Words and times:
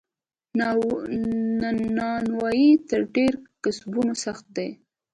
نانوایې 1.97 2.71
تر 2.89 3.01
ډیرو 3.13 3.39
کسبونو 3.63 4.13
سخته 4.23 4.49
ده. 4.55 4.67